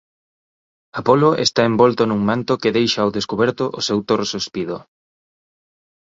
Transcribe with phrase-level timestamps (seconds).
[1.01, 4.77] Apolo está envolto nun manto que deixa ao descuberto o seu torso espido.